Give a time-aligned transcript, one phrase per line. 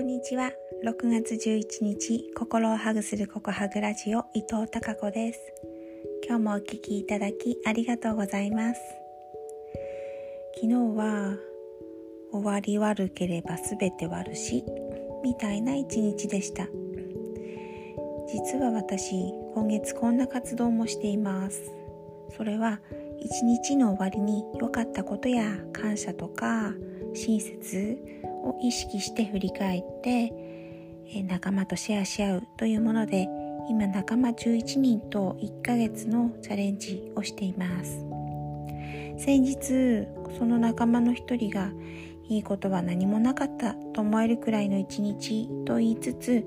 [0.00, 0.50] こんにちは。
[0.82, 5.38] 6月11日心をハグするココハグラジオ伊藤孝子です。
[6.26, 8.80] 今日もお聞きいただきありがとうございます。
[10.54, 11.36] 昨日は
[12.32, 14.64] 終わり悪ければすべて悪し
[15.22, 16.66] みたいな一日でした。
[18.26, 21.70] 実は私今月こんな活動もしています。
[22.34, 22.80] それは
[23.18, 26.72] 一日の終わりに良かったことや感謝とか
[27.12, 27.98] 親切
[28.42, 30.32] を意識して振り返って
[31.28, 33.28] 仲間とシェアし合うというもので
[33.68, 38.04] 今仲間11人と1ヶ月のチャレンジをしています。
[39.18, 40.08] 先日
[40.38, 41.70] その仲間の一人が
[42.28, 46.44] いいことは何もなかったと思えるくらいの一日と言いつつ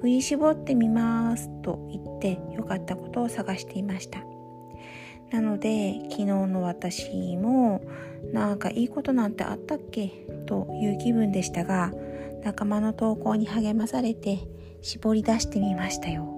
[0.00, 4.20] 振り絞ってみますと言って良かったことを探していました。
[5.30, 7.80] なので昨日の私も
[8.32, 10.08] なんかいいことなんてあったっけ？
[10.46, 11.92] という気分でしたが
[12.44, 14.40] 仲間の投稿に励まされて
[14.82, 16.32] 絞り出してみましたよ。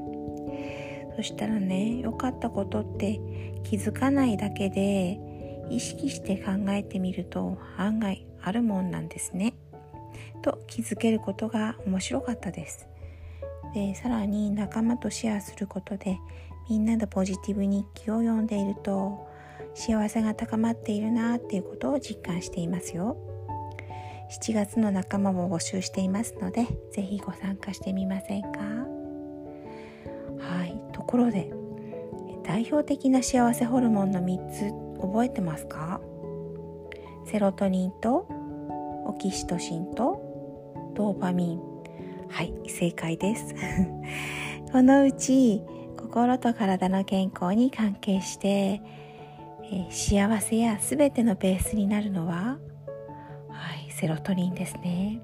[1.16, 3.20] そしたらね良かったことって
[3.64, 5.18] 気づかないだけで
[5.68, 9.54] 意識して考えてみると案外あるもんなんですね。
[10.42, 12.86] と気づけることが面白かったです。
[13.74, 16.18] でさらに仲間とシェアすることで
[16.70, 19.27] みんなでポジティブ日記を読んでいると
[19.74, 23.16] 幸せが高まっているなっていうことを実感していますよ。
[24.30, 28.58] 7月の仲間を募集していますのでぜひご参加してみませんか？
[30.38, 31.50] はいところで
[32.44, 34.70] 代表的な幸せホルモンの3つ
[35.00, 36.00] 覚えてますか？
[37.24, 38.26] セロトニンと
[39.06, 41.60] オキシトシンとドーパミン。
[42.28, 43.54] はい正解です。
[44.70, 45.62] このうち
[45.96, 48.82] 心と体の健康に関係して、
[49.70, 52.58] え、幸せや全てのベースになるのは？
[53.50, 55.20] はいセロトニンですね。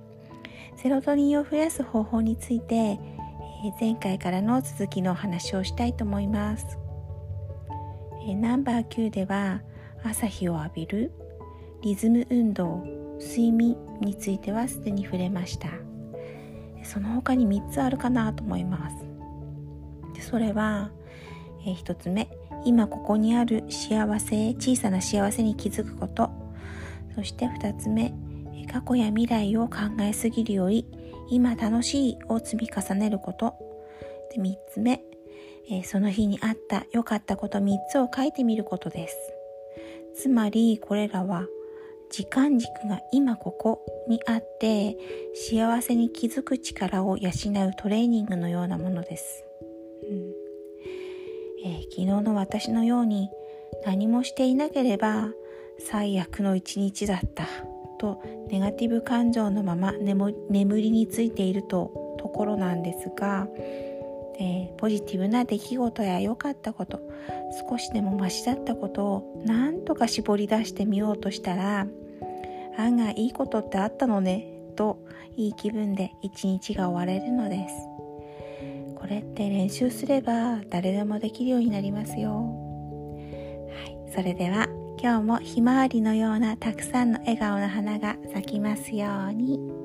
[0.77, 2.99] セロトニンを増やす方法について、え
[3.81, 6.67] 前回からの続きのお話をしたいと思います、
[8.29, 9.63] えナンバー9では
[10.03, 11.13] 朝日を浴びる
[11.83, 12.85] リズム運動
[13.19, 15.69] 睡眠についてはすでに触れました。
[16.83, 18.97] その他に3つあるかなと思います。
[20.29, 20.91] それは、
[21.67, 22.29] え1つ目
[22.65, 26.31] 今ここにある幸せ小さな幸せに気づくこと。
[27.15, 28.13] そして2つ目
[28.73, 30.87] 過去や未来を考えすぎるより
[31.31, 33.55] 今楽しいを積み重ねること。
[34.35, 35.01] で3つ目、
[35.85, 39.17] その日にあった良かったこと3つを書いてみることです。
[40.17, 41.47] つまりこれらは
[42.11, 44.97] 時間軸が今ここにあって
[45.35, 47.33] 幸せに気づく力を養う
[47.77, 49.45] トレーニングのようなものです、
[50.11, 50.34] うん。
[51.65, 53.31] えー、昨日の私のように
[53.85, 55.29] 何もしていなければ
[55.79, 57.47] 最悪の一日だった
[57.99, 63.49] とネガティブ感情のまま眠りについているとところなんですが、
[64.39, 67.01] えー、ポジティブな出来事や良かったこと
[67.69, 71.87] 少しでもマシだったことをなんとか絞り出してみようとしたら
[72.77, 74.47] 案外いいことってあったのね
[74.77, 74.99] と
[75.37, 77.75] いい気分で一日が終われるのです。
[79.05, 84.67] これって練習すれば誰でもできるようになりますよはいそれでは
[84.99, 89.84] 今日もひまわりのようなたくさんの笑顔の花が咲きますように。